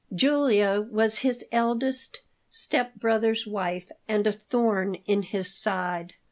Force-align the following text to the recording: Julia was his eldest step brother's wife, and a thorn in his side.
Julia 0.15 0.81
was 0.89 1.19
his 1.19 1.45
eldest 1.51 2.21
step 2.49 2.95
brother's 2.95 3.45
wife, 3.45 3.91
and 4.07 4.25
a 4.25 4.31
thorn 4.31 4.95
in 5.05 5.21
his 5.21 5.53
side. 5.53 6.15